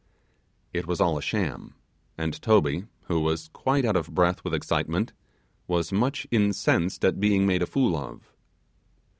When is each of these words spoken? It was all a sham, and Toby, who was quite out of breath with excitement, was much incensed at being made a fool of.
It 0.73 0.87
was 0.87 0.99
all 0.99 1.19
a 1.19 1.21
sham, 1.21 1.75
and 2.17 2.41
Toby, 2.41 2.87
who 3.03 3.19
was 3.19 3.49
quite 3.53 3.85
out 3.85 3.95
of 3.95 4.15
breath 4.15 4.43
with 4.43 4.51
excitement, 4.51 5.13
was 5.67 5.91
much 5.91 6.25
incensed 6.31 7.05
at 7.05 7.19
being 7.19 7.45
made 7.45 7.61
a 7.61 7.67
fool 7.67 7.95
of. 7.95 8.33